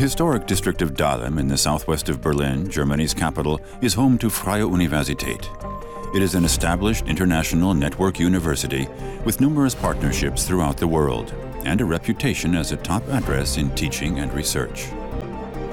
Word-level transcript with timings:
historic 0.00 0.46
district 0.46 0.80
of 0.80 0.94
Dahlem 0.94 1.38
in 1.38 1.46
the 1.46 1.58
southwest 1.58 2.08
of 2.08 2.22
Berlin, 2.22 2.70
Germany's 2.70 3.12
capital, 3.12 3.60
is 3.82 3.92
home 3.92 4.16
to 4.16 4.30
Freie 4.30 4.62
Universität. 4.62 5.46
It 6.16 6.22
is 6.22 6.34
an 6.34 6.46
established 6.46 7.06
international 7.06 7.74
network 7.74 8.18
university 8.18 8.88
with 9.26 9.42
numerous 9.42 9.74
partnerships 9.74 10.46
throughout 10.46 10.78
the 10.78 10.88
world 10.88 11.34
and 11.66 11.82
a 11.82 11.84
reputation 11.84 12.54
as 12.54 12.72
a 12.72 12.78
top 12.78 13.06
address 13.08 13.58
in 13.58 13.74
teaching 13.74 14.20
and 14.20 14.32
research. 14.32 14.86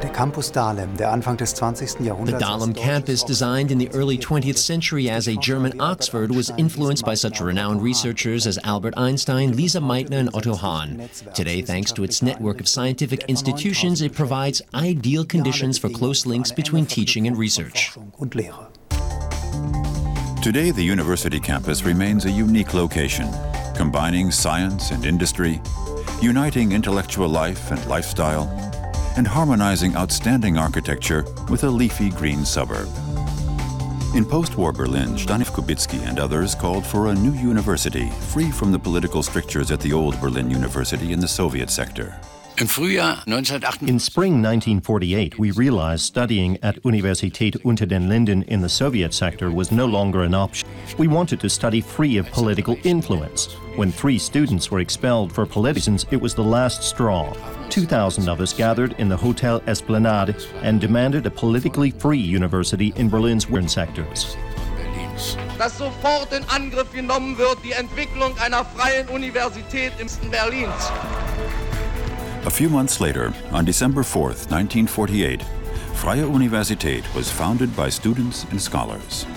Der 0.08 0.14
Campus 0.14 0.54
Dahlem, 0.54 0.96
der 0.96 1.12
Anfang 1.12 1.36
des 1.36 1.54
20. 1.54 2.00
Jahrhunderts. 2.00 2.40
The 2.40 2.46
Dahlem 2.46 2.74
campus, 2.74 3.26
designed 3.26 3.72
in 3.72 3.78
the 3.78 3.90
early 3.90 4.18
20th 4.18 4.58
century 4.58 5.10
as 5.10 5.28
a 5.28 5.36
German 5.36 5.82
Oxford, 5.82 6.34
was 6.34 6.50
influenced 6.58 7.04
by 7.04 7.14
such 7.14 7.42
renowned 7.42 7.84
researchers 7.84 8.48
as 8.48 8.58
Albert 8.64 8.94
Einstein, 8.96 9.52
Lise 9.52 9.76
Meitner, 9.76 10.20
and 10.20 10.30
Otto 10.34 10.56
Hahn. 10.56 11.10
Today, 11.34 11.62
thanks 11.62 11.92
to 11.92 12.06
its 12.06 12.22
network 12.22 12.62
of 12.62 12.70
scientific 12.70 13.26
institutions, 13.26 14.02
it 14.02 14.14
provides 14.14 14.62
ideal 14.74 15.26
conditions 15.26 15.78
for 15.78 15.90
close 15.90 16.26
links 16.26 16.54
between 16.54 16.86
teaching 16.86 17.28
and 17.28 17.38
research. 17.38 17.92
Today, 20.42 20.72
the 20.72 20.84
university 20.84 21.38
campus 21.42 21.84
remains 21.84 22.24
a 22.24 22.32
unique 22.32 22.74
location, 22.74 23.28
combining 23.76 24.32
science 24.32 24.92
and 24.92 25.06
industry, 25.06 25.60
uniting 26.22 26.72
intellectual 26.72 27.28
life 27.28 27.72
and 27.72 27.86
lifestyle, 27.88 28.48
and 29.18 29.28
harmonizing 29.28 29.96
outstanding 29.96 30.58
architecture 30.58 31.26
with 31.50 31.64
a 31.64 31.70
leafy 31.70 32.10
green 32.12 32.46
suburb. 32.46 32.88
In 34.16 34.24
post-war 34.24 34.72
Berlin, 34.72 35.18
Stanislaw 35.18 35.58
Kubicki 35.58 36.00
and 36.08 36.20
others 36.20 36.56
called 36.56 36.86
for 36.86 37.08
a 37.08 37.14
new 37.14 37.34
university, 37.34 38.10
free 38.32 38.52
from 38.52 38.72
the 38.72 38.80
political 38.80 39.22
strictures 39.22 39.70
at 39.70 39.80
the 39.82 39.92
old 39.92 40.20
Berlin 40.22 40.50
University 40.50 41.12
in 41.12 41.20
the 41.20 41.28
Soviet 41.28 41.70
sector. 41.70 42.20
In 42.60 42.68
spring 44.00 44.42
1948, 44.42 45.38
we 45.38 45.52
realized 45.52 46.04
studying 46.04 46.58
at 46.64 46.82
Universität 46.84 47.64
unter 47.64 47.86
den 47.86 48.10
Linden 48.10 48.42
in 48.44 48.62
the 48.62 48.70
Soviet 48.70 49.14
sector 49.14 49.52
was 49.52 49.72
no 49.72 49.86
longer 49.86 50.24
an 50.24 50.34
option. 50.34 50.68
We 50.98 51.08
wanted 51.08 51.40
to 51.42 51.50
study 51.50 51.82
free 51.82 52.18
of 52.18 52.32
political 52.32 52.76
influence. 52.84 53.56
When 53.78 53.92
three 53.92 54.18
students 54.18 54.72
were 54.72 54.80
expelled 54.80 55.32
for 55.32 55.46
political 55.46 55.76
reasons, 55.76 56.08
it 56.10 56.20
was 56.20 56.34
the 56.34 56.44
last 56.44 56.82
straw. 56.82 57.32
2,000 57.70 58.28
of 58.28 58.42
us 58.42 58.52
gathered 58.52 58.96
in 58.98 59.08
the 59.08 59.16
Hotel 59.16 59.62
Esplanade 59.68 60.36
and 60.64 60.82
demanded 60.82 61.28
a 61.28 61.30
politically 61.30 61.92
free 61.92 62.18
university 62.18 62.92
in 62.96 63.08
Berlin's 63.08 63.48
western 63.48 63.70
sectors. 63.70 64.36
Dass 65.60 65.78
sofort 65.78 66.34
in 66.34 66.44
Angriff 66.50 66.92
genommen 66.92 67.38
wird 67.38 67.60
die 67.64 67.74
Entwicklung 67.74 68.36
einer 68.40 68.66
freien 68.66 69.10
Universität 69.10 69.94
im 70.00 70.08
Osten 70.08 70.32
Berlins. 70.32 70.92
A 72.46 72.50
few 72.50 72.70
months 72.70 73.00
later, 73.00 73.32
on 73.52 73.64
December 73.64 74.04
4, 74.04 74.30
1948, 74.50 75.40
Freie 75.94 76.26
Universität 76.26 77.04
was 77.14 77.30
founded 77.30 77.76
by 77.76 77.92
students 77.92 78.48
and 78.50 78.60
scholars. 78.60 79.28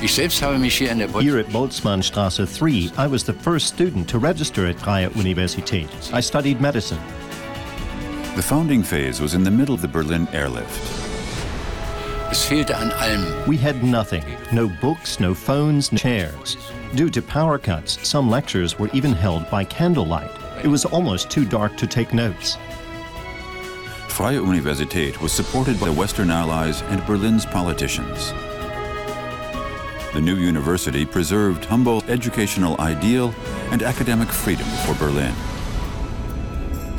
Here 0.00 1.38
at 1.38 1.46
Boltzmannstraße 1.48 2.48
3, 2.48 2.92
I 2.96 3.06
was 3.06 3.22
the 3.22 3.34
first 3.34 3.66
student 3.66 4.08
to 4.08 4.18
register 4.18 4.66
at 4.66 4.80
Freie 4.80 5.10
Universität. 5.10 5.90
I 6.14 6.20
studied 6.20 6.58
medicine. 6.58 6.98
The 8.34 8.40
founding 8.42 8.82
phase 8.82 9.20
was 9.20 9.34
in 9.34 9.44
the 9.44 9.50
middle 9.50 9.74
of 9.74 9.82
the 9.82 9.88
Berlin 9.88 10.26
airlift. 10.32 10.80
We 13.46 13.58
had 13.58 13.84
nothing 13.84 14.24
no 14.50 14.68
books, 14.80 15.20
no 15.20 15.34
phones, 15.34 15.92
no 15.92 15.98
chairs. 15.98 16.56
Due 16.94 17.10
to 17.10 17.20
power 17.20 17.58
cuts, 17.58 17.98
some 18.08 18.30
lectures 18.30 18.78
were 18.78 18.88
even 18.94 19.12
held 19.12 19.50
by 19.50 19.64
candlelight. 19.64 20.30
It 20.64 20.68
was 20.68 20.86
almost 20.86 21.28
too 21.28 21.44
dark 21.44 21.76
to 21.76 21.86
take 21.86 22.14
notes. 22.14 22.56
Freie 24.08 24.38
Universität 24.38 25.20
was 25.20 25.32
supported 25.32 25.78
by 25.78 25.88
the 25.88 25.92
Western 25.92 26.30
Allies 26.30 26.80
and 26.82 27.04
Berlin's 27.04 27.44
politicians. 27.44 28.32
The 30.12 30.20
new 30.20 30.34
university 30.34 31.06
preserved 31.06 31.64
Humboldt's 31.64 32.10
educational 32.10 32.80
ideal 32.80 33.32
and 33.70 33.80
academic 33.80 34.28
freedom 34.28 34.66
for 34.84 34.94
Berlin. 34.94 35.32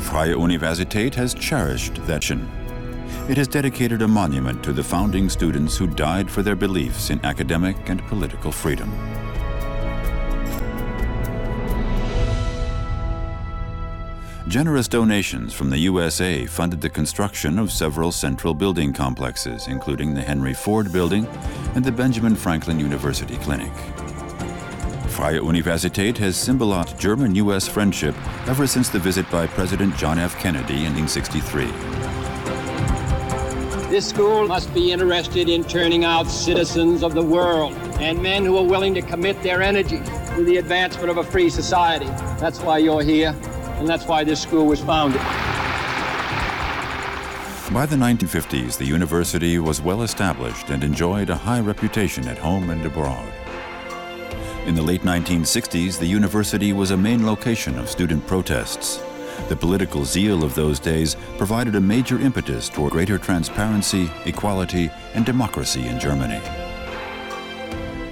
Freie 0.00 0.34
Universität 0.34 1.14
has 1.14 1.34
cherished 1.34 1.94
that. 2.06 2.30
It 3.28 3.36
has 3.36 3.48
dedicated 3.48 4.00
a 4.00 4.08
monument 4.08 4.64
to 4.64 4.72
the 4.72 4.82
founding 4.82 5.28
students 5.28 5.76
who 5.76 5.86
died 5.86 6.30
for 6.30 6.42
their 6.42 6.56
beliefs 6.56 7.10
in 7.10 7.22
academic 7.22 7.76
and 7.90 8.02
political 8.06 8.50
freedom. 8.50 8.90
Generous 14.48 14.88
donations 14.88 15.52
from 15.52 15.70
the 15.70 15.78
USA 15.78 16.46
funded 16.46 16.80
the 16.80 16.90
construction 16.90 17.58
of 17.58 17.70
several 17.70 18.10
central 18.10 18.54
building 18.54 18.92
complexes, 18.92 19.68
including 19.68 20.14
the 20.14 20.22
Henry 20.22 20.52
Ford 20.52 20.92
Building 20.92 21.26
and 21.74 21.84
the 21.84 21.92
Benjamin 21.92 22.34
Franklin 22.36 22.78
University 22.78 23.36
Clinic. 23.38 23.72
Freie 25.08 25.40
Universität 25.40 26.16
has 26.18 26.36
symbolized 26.36 26.98
German 26.98 27.34
US 27.36 27.68
friendship 27.68 28.14
ever 28.48 28.66
since 28.66 28.88
the 28.88 28.98
visit 28.98 29.30
by 29.30 29.46
President 29.46 29.96
John 29.96 30.18
F. 30.18 30.38
Kennedy 30.38 30.84
in 30.84 30.94
1963. 30.94 31.66
This 33.90 34.08
school 34.08 34.48
must 34.48 34.72
be 34.72 34.90
interested 34.90 35.48
in 35.50 35.64
turning 35.64 36.04
out 36.04 36.26
citizens 36.26 37.02
of 37.02 37.12
the 37.12 37.22
world 37.22 37.74
and 38.00 38.22
men 38.22 38.44
who 38.44 38.56
are 38.56 38.64
willing 38.64 38.94
to 38.94 39.02
commit 39.02 39.42
their 39.42 39.60
energy 39.60 40.00
to 40.34 40.44
the 40.44 40.56
advancement 40.56 41.10
of 41.10 41.18
a 41.18 41.24
free 41.24 41.50
society. 41.50 42.06
That's 42.40 42.60
why 42.60 42.78
you're 42.78 43.02
here 43.02 43.36
and 43.78 43.86
that's 43.86 44.06
why 44.06 44.24
this 44.24 44.40
school 44.40 44.66
was 44.66 44.80
founded. 44.80 45.20
By 47.72 47.86
the 47.86 47.96
1950s, 47.96 48.76
the 48.76 48.84
university 48.84 49.58
was 49.58 49.80
well 49.80 50.02
established 50.02 50.68
and 50.68 50.84
enjoyed 50.84 51.30
a 51.30 51.34
high 51.34 51.60
reputation 51.60 52.28
at 52.28 52.36
home 52.36 52.68
and 52.68 52.84
abroad. 52.84 53.32
In 54.66 54.74
the 54.74 54.82
late 54.82 55.00
1960s, 55.04 55.98
the 55.98 56.04
university 56.04 56.74
was 56.74 56.90
a 56.90 56.96
main 56.98 57.24
location 57.24 57.78
of 57.78 57.88
student 57.88 58.26
protests. 58.26 59.02
The 59.48 59.56
political 59.56 60.04
zeal 60.04 60.44
of 60.44 60.54
those 60.54 60.78
days 60.78 61.16
provided 61.38 61.74
a 61.74 61.80
major 61.80 62.18
impetus 62.20 62.68
toward 62.68 62.92
greater 62.92 63.16
transparency, 63.16 64.10
equality, 64.26 64.90
and 65.14 65.24
democracy 65.24 65.86
in 65.86 65.98
Germany. 65.98 66.40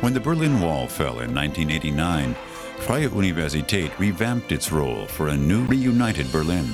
When 0.01 0.15
the 0.15 0.21
Berlin 0.21 0.59
Wall 0.63 0.87
fell 0.87 1.21
in 1.21 1.35
1989, 1.35 2.35
Freie 2.79 3.09
Universität 3.09 3.91
revamped 3.99 4.53
its 4.53 4.73
role 4.73 5.05
for 5.05 5.29
a 5.29 5.37
new 5.37 5.67
reunited 5.67 6.33
Berlin 6.33 6.67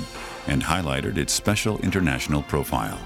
and 0.47 0.63
highlighted 0.63 1.17
its 1.17 1.33
special 1.33 1.79
international 1.79 2.43
profile. 2.43 2.99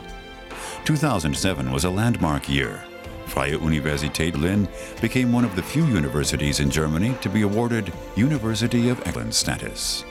2007 0.86 1.72
was 1.72 1.86
a 1.86 1.90
landmark 1.90 2.50
year. 2.50 2.84
Freie 3.28 3.58
Universität 3.58 4.34
Berlin 4.34 4.68
became 5.00 5.32
one 5.32 5.46
of 5.46 5.56
the 5.56 5.64
few 5.64 5.86
universities 5.86 6.60
in 6.60 6.70
Germany 6.70 7.16
to 7.22 7.30
be 7.30 7.44
awarded 7.44 7.94
University 8.16 8.90
of 8.90 9.00
Excellence 9.08 9.38
status. 9.38 10.04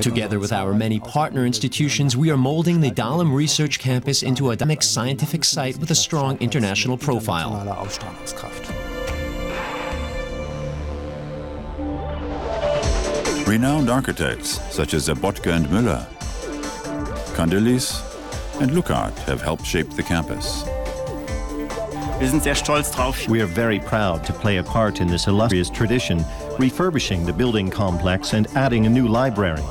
Together 0.00 0.38
with 0.38 0.52
our 0.52 0.72
many 0.72 1.00
partner 1.00 1.44
institutions, 1.44 2.16
we 2.16 2.30
are 2.30 2.36
molding 2.36 2.80
the 2.80 2.90
Dahlem 2.90 3.34
Research 3.34 3.78
Campus 3.78 4.22
into 4.22 4.50
a 4.50 4.56
dynamic 4.56 4.82
scientific 4.82 5.44
site 5.44 5.76
with 5.78 5.90
a 5.90 5.94
strong 5.94 6.38
international 6.38 6.96
profile. 6.96 7.52
Renowned 13.46 13.90
architects 13.90 14.58
such 14.74 14.94
as 14.94 15.06
Sobotka 15.06 15.52
and 15.52 15.66
Müller, 15.66 16.06
Candilis, 17.36 18.00
and 18.62 18.70
Lucart 18.70 19.14
have 19.26 19.42
helped 19.42 19.66
shape 19.66 19.90
the 19.90 20.02
campus. 20.02 20.64
We 23.28 23.42
are 23.42 23.46
very 23.46 23.80
proud 23.80 24.24
to 24.24 24.32
play 24.32 24.56
a 24.56 24.62
part 24.62 25.02
in 25.02 25.08
this 25.08 25.26
illustrious 25.26 25.68
tradition, 25.68 26.24
refurbishing 26.58 27.26
the 27.26 27.34
building 27.34 27.68
complex 27.68 28.32
and 28.32 28.46
adding 28.56 28.86
a 28.86 28.88
new 28.88 29.06
library. 29.06 29.62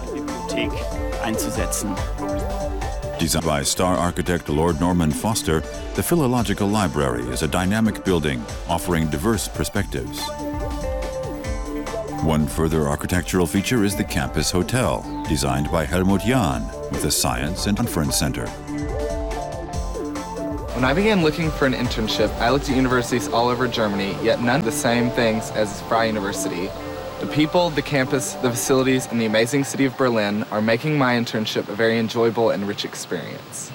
Designed 3.17 3.45
by 3.45 3.63
star 3.63 3.95
architect 3.97 4.49
Lord 4.49 4.79
Norman 4.79 5.09
Foster, 5.09 5.61
the 5.95 6.03
Philological 6.03 6.67
Library 6.67 7.23
is 7.23 7.41
a 7.41 7.47
dynamic 7.47 8.05
building 8.05 8.45
offering 8.69 9.07
diverse 9.07 9.47
perspectives. 9.47 10.21
One 12.23 12.47
further 12.47 12.87
architectural 12.87 13.45
feature 13.45 13.83
is 13.83 13.97
the 13.97 14.03
Campus 14.05 14.49
Hotel, 14.49 15.03
designed 15.27 15.69
by 15.69 15.83
Helmut 15.83 16.21
Jahn, 16.21 16.65
with 16.89 17.03
a 17.03 17.11
science 17.11 17.67
and 17.67 17.75
conference 17.75 18.17
center. 18.17 18.47
When 20.73 20.85
I 20.85 20.93
began 20.93 21.21
looking 21.21 21.51
for 21.51 21.65
an 21.65 21.73
internship, 21.73 22.33
I 22.39 22.49
looked 22.49 22.69
at 22.69 22.77
universities 22.77 23.27
all 23.27 23.49
over 23.49 23.67
Germany, 23.67 24.15
yet 24.23 24.41
none 24.41 24.59
of 24.59 24.65
the 24.65 24.71
same 24.71 25.09
things 25.09 25.51
as 25.51 25.81
Freie 25.81 26.07
University. 26.07 26.69
The 27.19 27.27
people, 27.27 27.71
the 27.71 27.81
campus, 27.81 28.35
the 28.35 28.49
facilities, 28.49 29.05
and 29.07 29.19
the 29.19 29.25
amazing 29.25 29.65
city 29.65 29.83
of 29.83 29.97
Berlin 29.97 30.43
are 30.43 30.61
making 30.61 30.97
my 30.97 31.15
internship 31.15 31.67
a 31.67 31.75
very 31.75 31.99
enjoyable 31.99 32.51
and 32.51 32.65
rich 32.65 32.85
experience. 32.85 33.69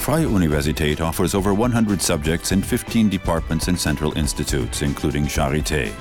Freie 0.00 0.26
Universität 0.26 1.00
offers 1.00 1.36
over 1.36 1.54
100 1.54 2.02
subjects 2.02 2.50
in 2.50 2.62
15 2.62 3.08
departments 3.08 3.68
and 3.68 3.78
central 3.78 4.12
institutes, 4.18 4.82
including 4.82 5.24
Charité. 5.24 5.92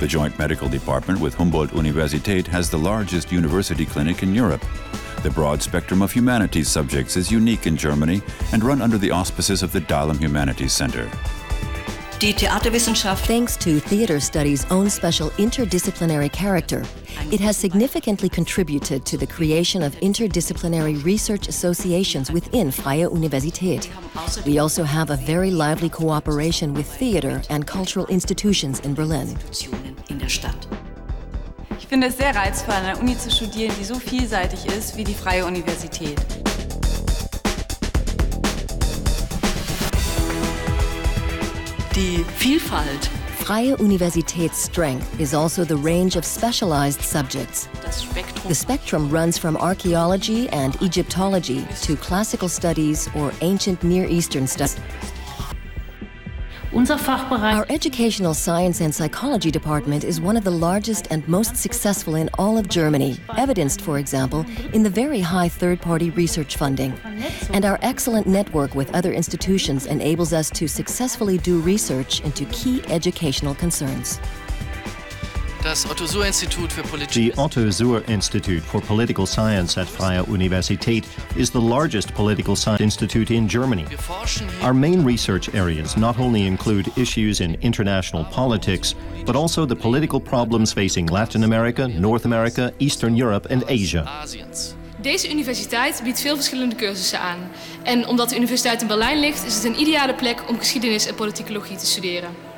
The 0.00 0.06
Joint 0.06 0.38
Medical 0.38 0.68
Department 0.68 1.20
with 1.20 1.34
Humboldt 1.34 1.70
Universität 1.70 2.46
has 2.48 2.68
the 2.68 2.78
largest 2.78 3.30
university 3.30 3.86
clinic 3.86 4.22
in 4.22 4.34
Europe. 4.34 4.64
The 5.22 5.30
broad 5.30 5.62
spectrum 5.62 6.02
of 6.02 6.12
humanities 6.12 6.68
subjects 6.68 7.16
is 7.16 7.30
unique 7.30 7.66
in 7.66 7.76
Germany 7.76 8.20
and 8.52 8.62
run 8.62 8.82
under 8.82 8.98
the 8.98 9.10
auspices 9.10 9.62
of 9.62 9.72
the 9.72 9.80
Dahlem 9.80 10.18
Humanities 10.18 10.72
Center. 10.72 11.10
Thanks 12.24 13.56
to 13.58 13.80
theater 13.80 14.18
studies' 14.18 14.64
own 14.70 14.88
special 14.88 15.28
interdisciplinary 15.32 16.32
character, 16.32 16.82
it 17.30 17.38
has 17.40 17.54
significantly 17.54 18.30
contributed 18.30 19.04
to 19.04 19.18
the 19.18 19.26
creation 19.26 19.82
of 19.82 19.94
interdisciplinary 19.96 21.04
research 21.04 21.48
associations 21.48 22.30
within 22.30 22.70
Freie 22.70 23.10
Universität. 23.10 23.90
We 24.46 24.58
also 24.58 24.84
have 24.84 25.10
a 25.10 25.16
very 25.16 25.50
lively 25.50 25.90
cooperation 25.90 26.72
with 26.72 26.86
theater 26.86 27.42
and 27.50 27.66
cultural 27.66 28.06
institutions 28.06 28.80
in 28.80 28.94
Berlin. 28.94 29.36
Ich 31.78 31.86
finde 31.88 32.06
es 32.06 32.16
sehr 32.16 32.34
reizvoll, 32.34 32.74
an 32.74 32.84
einer 32.86 33.00
Uni 33.00 33.18
zu 33.18 33.30
studieren, 33.30 33.74
die 33.78 33.84
so 33.84 33.98
vielseitig 33.98 34.64
ist 34.64 34.96
wie 34.96 35.04
die 35.04 35.14
Freie 35.14 35.44
Universität. 35.44 36.43
Die 41.94 42.24
Vielfalt. 42.24 43.08
Freie 43.38 43.76
Universität's 43.76 44.58
strength 44.58 45.20
is 45.20 45.32
also 45.32 45.64
the 45.64 45.76
range 45.76 46.16
of 46.16 46.24
specialized 46.24 47.00
subjects. 47.00 47.68
The 48.48 48.54
spectrum 48.54 49.08
runs 49.08 49.38
from 49.38 49.56
archaeology 49.56 50.48
and 50.48 50.74
Egyptology 50.82 51.64
to 51.82 51.94
classical 51.94 52.48
studies 52.48 53.08
or 53.14 53.32
ancient 53.42 53.84
Near 53.84 54.06
Eastern 54.06 54.48
studies. 54.48 54.80
Our 57.54 57.64
Educational 57.70 58.34
Science 58.34 58.82
and 58.82 58.94
Psychology 58.94 59.50
Department 59.50 60.04
is 60.04 60.20
one 60.20 60.36
of 60.36 60.44
the 60.44 60.50
largest 60.50 61.06
and 61.10 61.26
most 61.26 61.56
successful 61.56 62.14
in 62.14 62.28
all 62.36 62.58
of 62.58 62.68
Germany, 62.68 63.16
evidenced, 63.38 63.80
for 63.80 63.98
example, 63.98 64.44
in 64.74 64.82
the 64.82 64.90
very 64.90 65.20
high 65.20 65.48
third 65.48 65.80
party 65.80 66.10
research 66.10 66.58
funding. 66.58 66.92
And 67.54 67.64
our 67.64 67.78
excellent 67.80 68.26
network 68.26 68.74
with 68.74 68.94
other 68.94 69.14
institutions 69.14 69.86
enables 69.86 70.34
us 70.34 70.50
to 70.50 70.68
successfully 70.68 71.38
do 71.38 71.58
research 71.60 72.20
into 72.20 72.44
key 72.46 72.82
educational 72.88 73.54
concerns. 73.54 74.20
Das 75.64 75.86
Otto 75.86 76.04
Suhr 76.04 76.26
Institut 76.26 76.70
für 76.70 76.82
Politische 76.82 77.20
The 77.20 77.38
Otto 77.38 77.70
Suhr 77.70 78.06
Institute 78.06 78.60
for 78.60 78.82
Political 78.82 79.26
Science 79.26 79.80
at 79.80 79.88
Freie 79.88 80.22
Universität 80.24 81.04
is 81.36 81.50
the 81.50 81.58
largest 81.58 82.12
political 82.12 82.54
science 82.54 82.82
institute 82.82 83.32
in 83.32 83.48
Germany. 83.48 83.86
Our 84.62 84.74
main 84.74 85.06
research 85.06 85.48
areas 85.54 85.96
not 85.96 86.18
only 86.18 86.46
include 86.46 86.90
issues 86.96 87.40
in 87.40 87.56
international 87.62 88.26
politics, 88.26 88.94
but 89.24 89.36
also 89.36 89.64
the 89.64 89.74
political 89.74 90.20
problems 90.20 90.70
facing 90.70 91.08
Latin 91.10 91.44
America, 91.44 91.88
North 91.88 92.26
America, 92.26 92.70
Eastern 92.78 93.16
Europe, 93.16 93.48
and 93.50 93.64
Asia. 93.64 94.04
Deze 95.00 95.30
universiteit 95.30 96.00
biedt 96.04 96.20
veel 96.20 96.34
verschillende 96.34 96.74
cursussen 96.74 97.20
aan. 97.20 97.38
En 97.82 98.06
omdat 98.06 98.28
de 98.28 98.36
universiteit 98.36 98.82
in 98.82 98.86
Berlijn 98.86 99.20
ligt, 99.20 99.46
is 99.46 99.54
het 99.54 99.64
een 99.64 99.80
ideale 99.80 100.14
plek 100.14 100.48
om 100.48 100.58
geschiedenis 100.58 101.06
en 101.06 101.14
politicologie 101.14 101.76
te 101.76 101.86
studeren. 101.86 102.53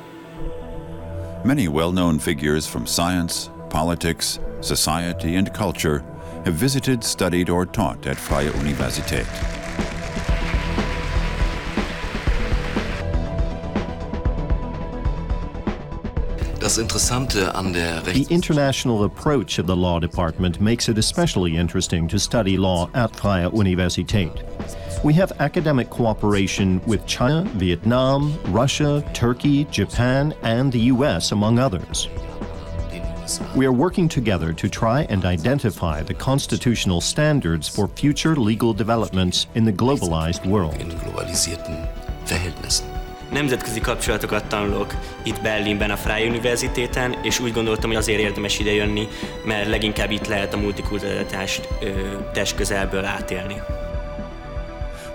Many 1.47 1.69
well 1.69 1.93
known 1.93 2.19
figures 2.19 2.67
from 2.67 2.85
science, 2.85 3.49
politics, 3.69 4.37
society, 4.59 5.37
and 5.37 5.53
culture 5.53 6.03
have 6.43 6.55
visited, 6.55 7.01
studied, 7.05 7.49
or 7.49 7.65
taught 7.65 8.05
at 8.05 8.17
Freie 8.17 8.51
Universität. 8.51 9.25
Das 16.59 16.77
Interessante 16.77 17.55
an 17.55 17.71
der 17.71 18.01
The 18.01 18.27
international 18.29 19.05
approach 19.05 19.57
of 19.57 19.67
the 19.67 19.75
law 19.75 20.01
department 20.01 20.59
makes 20.59 20.89
it 20.89 20.97
especially 20.97 21.55
interesting 21.55 22.09
to 22.09 22.19
study 22.19 22.57
law 22.57 22.89
at 22.93 23.15
Freie 23.15 23.49
Universität. 23.51 24.56
We 25.03 25.13
have 25.13 25.31
academic 25.39 25.91
cooperation 25.91 26.81
with 26.87 27.05
China, 27.05 27.43
Vietnam, 27.53 28.33
Russia, 28.47 29.03
Turkey, 29.13 29.65
Japan, 29.65 30.33
and 30.41 30.71
the 30.71 30.91
US, 30.91 31.31
among 31.31 31.59
others. 31.59 32.09
We 33.55 33.65
are 33.67 33.71
working 33.71 34.09
together 34.09 34.53
to 34.53 34.67
try 34.67 35.05
and 35.09 35.23
identify 35.23 36.01
the 36.01 36.15
constitutional 36.15 37.01
standards 37.01 37.67
for 37.67 37.87
future 37.87 38.35
legal 38.35 38.73
developments 38.73 39.45
in 39.53 39.65
the 39.65 39.71
globalized 39.71 40.45
world. 40.45 40.79
in 40.79 40.89
globalisierten 40.89 41.89
Verhältnissen. 42.27 42.85
Nemzetközi 43.31 43.79
kapcsolatokat 43.79 44.45
tanulok 44.45 44.95
itt 45.23 45.41
Berlinben, 45.41 45.91
a 45.91 45.95
Freie 45.95 46.29
Universitéten, 46.29 47.15
és 47.23 47.39
úgy 47.39 47.53
gondoltam, 47.53 47.89
hogy 47.89 47.99
azért 47.99 48.19
érdemes 48.19 48.59
ide 48.59 48.71
jönni, 48.73 49.07
mert 49.45 49.67
leginkább 49.67 50.11
itt 50.11 50.27
lehet 50.27 50.53
a 50.53 50.57
multikulturalitást 50.57 51.67
ö, 51.81 51.87
test 52.33 52.55
közelből 52.55 53.05
átélni. 53.05 53.55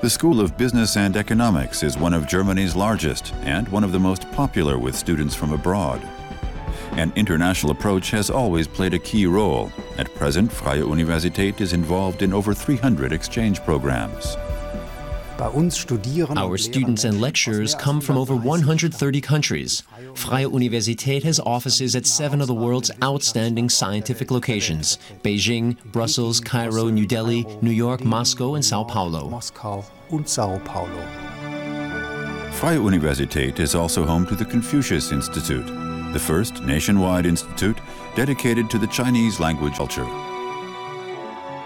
The 0.02 0.10
School 0.10 0.40
of 0.40 0.56
Business 0.56 0.96
and 0.96 1.16
Economics 1.16 1.84
is 1.84 1.96
one 1.96 2.12
of 2.12 2.26
Germany's 2.26 2.74
largest 2.74 3.32
and 3.42 3.68
one 3.68 3.84
of 3.84 3.92
the 3.92 4.00
most 4.00 4.28
popular 4.32 4.76
with 4.76 4.96
students 4.96 5.32
from 5.32 5.52
abroad. 5.52 6.02
An 6.94 7.12
international 7.14 7.70
approach 7.70 8.10
has 8.10 8.28
always 8.28 8.66
played 8.66 8.94
a 8.94 8.98
key 8.98 9.26
role. 9.26 9.70
At 9.98 10.12
present, 10.16 10.50
Freie 10.50 10.80
Universität 10.80 11.60
is 11.60 11.72
involved 11.72 12.22
in 12.22 12.32
over 12.32 12.52
300 12.52 13.12
exchange 13.12 13.62
programs. 13.62 14.36
Our 15.42 16.56
students 16.56 17.02
and 17.02 17.20
lecturers 17.20 17.74
come 17.74 18.00
from 18.00 18.16
over 18.16 18.36
130 18.36 19.20
countries. 19.20 19.82
Freie 20.14 20.44
Universität 20.44 21.24
has 21.24 21.40
offices 21.40 21.96
at 21.96 22.06
seven 22.06 22.40
of 22.40 22.46
the 22.46 22.54
world's 22.54 22.92
outstanding 23.02 23.68
scientific 23.68 24.30
locations 24.30 24.98
Beijing, 25.24 25.76
Brussels, 25.90 26.38
Cairo, 26.38 26.88
New 26.90 27.06
Delhi, 27.06 27.44
New 27.60 27.72
York, 27.72 28.04
Moscow, 28.04 28.54
and 28.54 28.64
Sao 28.64 28.84
Paulo. 28.84 29.28
Moskau 29.28 29.84
und 30.10 30.28
Sao 30.28 30.60
Paulo. 30.60 31.02
Freie 32.52 32.78
Universität 32.78 33.58
is 33.58 33.74
also 33.74 34.04
home 34.04 34.24
to 34.26 34.36
the 34.36 34.44
Confucius 34.44 35.10
Institute, 35.10 35.66
the 36.12 36.20
first 36.20 36.62
nationwide 36.62 37.26
institute 37.26 37.78
dedicated 38.14 38.70
to 38.70 38.78
the 38.78 38.86
Chinese 38.86 39.40
language 39.40 39.74
culture. 39.74 40.06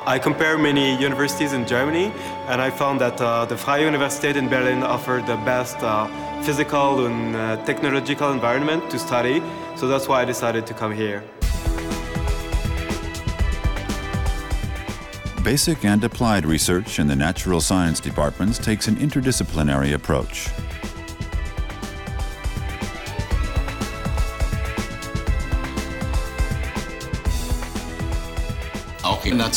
I 0.08 0.20
compare 0.20 0.56
many 0.56 0.94
universities 1.02 1.52
in 1.52 1.66
Germany, 1.66 2.12
and 2.46 2.62
I 2.62 2.70
found 2.70 3.00
that 3.00 3.20
uh, 3.20 3.44
the 3.44 3.56
Freie 3.56 3.82
Universität 3.82 4.36
in 4.36 4.48
Berlin 4.48 4.84
offered 4.84 5.26
the 5.26 5.34
best 5.38 5.78
uh, 5.82 6.06
physical 6.42 7.06
and 7.06 7.34
uh, 7.34 7.56
technological 7.64 8.30
environment 8.30 8.88
to 8.92 9.00
study. 9.00 9.42
So 9.74 9.88
that's 9.88 10.06
why 10.06 10.22
I 10.22 10.24
decided 10.24 10.64
to 10.68 10.74
come 10.74 10.94
here. 10.94 11.24
Basic 15.42 15.84
and 15.84 16.04
applied 16.04 16.46
research 16.46 17.00
in 17.00 17.08
the 17.08 17.16
natural 17.16 17.60
science 17.60 17.98
departments 17.98 18.58
takes 18.58 18.86
an 18.86 18.94
interdisciplinary 18.98 19.92
approach. 19.94 20.48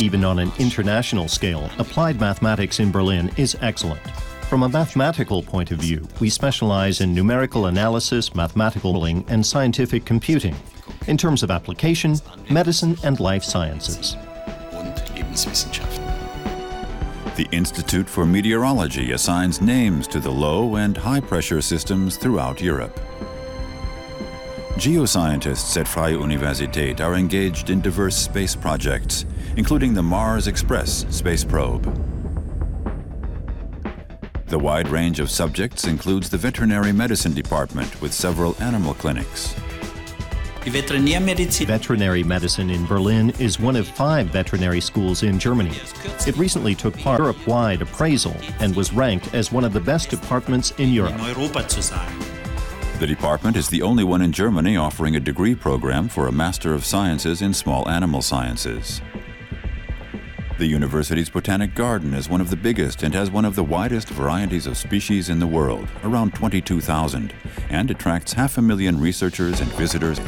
Even 0.01 0.25
on 0.25 0.39
an 0.39 0.51
international 0.59 1.27
scale, 1.27 1.69
applied 1.77 2.19
mathematics 2.19 2.79
in 2.79 2.91
Berlin 2.91 3.31
is 3.37 3.55
excellent. 3.61 4.01
From 4.49 4.63
a 4.63 4.69
mathematical 4.69 5.43
point 5.43 5.71
of 5.71 5.77
view, 5.79 6.07
we 6.19 6.29
specialize 6.29 7.01
in 7.01 7.13
numerical 7.13 7.67
analysis, 7.67 8.33
mathematical 8.33 8.91
modeling, 8.91 9.23
and 9.29 9.45
scientific 9.45 10.05
computing. 10.05 10.55
In 11.07 11.17
terms 11.17 11.43
of 11.43 11.51
application, 11.51 12.15
medicine 12.49 12.97
and 13.03 13.19
life 13.19 13.43
sciences. 13.43 14.15
The 17.35 17.47
Institute 17.51 18.09
for 18.09 18.25
Meteorology 18.25 19.11
assigns 19.11 19.61
names 19.61 20.07
to 20.07 20.19
the 20.19 20.31
low 20.31 20.75
and 20.75 20.97
high 20.97 21.21
pressure 21.21 21.61
systems 21.61 22.17
throughout 22.17 22.59
Europe. 22.59 22.99
Geoscientists 24.75 25.77
at 25.77 25.87
Freie 25.87 26.17
Universität 26.17 26.99
are 27.01 27.15
engaged 27.15 27.69
in 27.69 27.81
diverse 27.81 28.15
space 28.15 28.55
projects, 28.55 29.25
including 29.59 29.93
the 29.93 30.01
Mars 30.01 30.47
Express 30.47 31.05
space 31.09 31.43
probe. 31.43 31.83
The 34.47 34.57
wide 34.57 34.87
range 34.87 35.19
of 35.19 35.29
subjects 35.29 35.83
includes 35.83 36.29
the 36.29 36.37
veterinary 36.37 36.93
medicine 36.93 37.33
department 37.33 38.01
with 38.01 38.13
several 38.13 38.55
animal 38.63 38.93
clinics. 38.93 39.53
Veterinary 40.65 42.23
medicine 42.23 42.69
in 42.69 42.85
Berlin 42.85 43.31
is 43.31 43.59
one 43.59 43.75
of 43.75 43.85
five 43.85 44.27
veterinary 44.27 44.79
schools 44.79 45.23
in 45.23 45.37
Germany. 45.37 45.75
It 46.25 46.37
recently 46.37 46.73
took 46.73 46.97
part 46.97 47.19
in 47.19 47.25
a 47.25 47.27
Europe-wide 47.27 47.81
appraisal 47.81 48.37
and 48.61 48.73
was 48.77 48.93
ranked 48.93 49.33
as 49.33 49.51
one 49.51 49.65
of 49.65 49.73
the 49.73 49.81
best 49.81 50.09
departments 50.09 50.71
in 50.77 50.93
Europe. 50.93 51.17
The 52.99 53.07
department 53.07 53.57
is 53.57 53.67
the 53.67 53.81
only 53.81 54.05
one 54.05 54.21
in 54.21 54.31
Germany 54.31 54.77
offering 54.77 55.17
a 55.17 55.19
degree 55.19 55.53
program 55.53 56.07
for 56.07 56.27
a 56.27 56.31
Master 56.31 56.73
of 56.73 56.85
Sciences 56.85 57.41
in 57.41 57.53
Small 57.53 57.89
Animal 57.89 58.21
Sciences. 58.21 59.01
The 60.59 60.67
university's 60.67 61.29
botanic 61.29 61.73
garden 61.73 62.13
is 62.13 62.27
one 62.27 62.41
of 62.41 62.49
the 62.49 62.57
biggest 62.57 63.01
and 63.01 63.13
has 63.13 63.31
one 63.31 63.45
of 63.45 63.55
the 63.55 63.63
widest 63.63 64.09
varieties 64.09 64.67
of 64.67 64.75
species 64.75 65.29
in 65.29 65.39
the 65.39 65.47
world, 65.47 65.87
around 66.03 66.35
22,000, 66.35 67.33
and 67.69 67.89
attracts 67.89 68.33
half 68.33 68.57
a 68.57 68.61
million 68.61 68.99
researchers 68.99 69.61
and 69.61 69.71
visitors. 69.75 70.19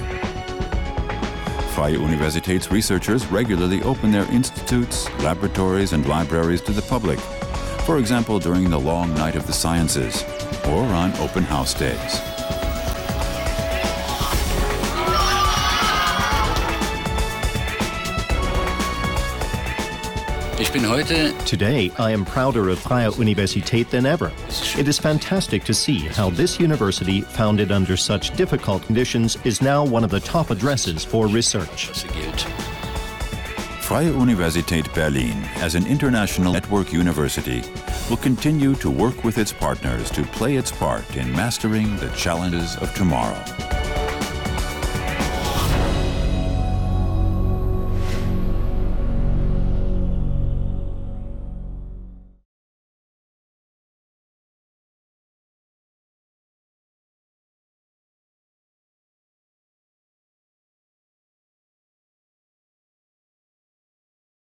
Freie 1.75 1.97
Universität's 1.97 2.71
researchers 2.71 3.25
regularly 3.25 3.83
open 3.83 4.09
their 4.09 4.31
institutes, 4.31 5.09
laboratories, 5.19 5.91
and 5.91 6.07
libraries 6.07 6.61
to 6.61 6.71
the 6.71 6.81
public, 6.83 7.19
for 7.85 7.97
example 7.97 8.39
during 8.39 8.69
the 8.69 8.79
long 8.79 9.13
night 9.15 9.35
of 9.35 9.45
the 9.47 9.53
sciences 9.53 10.23
or 10.69 10.85
on 10.85 11.11
open 11.17 11.43
house 11.43 11.73
days. 11.73 12.30
Today, 21.47 21.91
I 21.97 22.11
am 22.11 22.23
prouder 22.23 22.69
of 22.69 22.77
Freie 22.77 23.09
Universität 23.09 23.89
than 23.89 24.05
ever. 24.05 24.31
It 24.77 24.87
is 24.87 24.99
fantastic 24.99 25.63
to 25.63 25.73
see 25.73 25.99
how 25.99 26.29
this 26.29 26.59
university, 26.59 27.21
founded 27.21 27.71
under 27.71 27.97
such 27.97 28.35
difficult 28.37 28.83
conditions, 28.83 29.37
is 29.43 29.63
now 29.63 29.83
one 29.83 30.03
of 30.03 30.11
the 30.11 30.19
top 30.19 30.51
addresses 30.51 31.03
for 31.03 31.27
research. 31.27 31.89
Freie 33.81 34.11
Universität 34.11 34.93
Berlin, 34.93 35.43
as 35.55 35.73
an 35.73 35.87
international 35.87 36.53
network 36.53 36.93
university, 36.93 37.63
will 38.07 38.17
continue 38.17 38.75
to 38.75 38.91
work 38.91 39.23
with 39.23 39.39
its 39.39 39.51
partners 39.51 40.11
to 40.11 40.23
play 40.25 40.57
its 40.57 40.71
part 40.71 41.17
in 41.17 41.31
mastering 41.31 41.97
the 41.97 42.09
challenges 42.09 42.75
of 42.77 42.93
tomorrow. 42.93 43.60